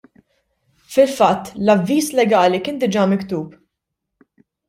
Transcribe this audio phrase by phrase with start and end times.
[0.93, 3.53] Fil-fatt l-avviż legali kien diġa' miktub.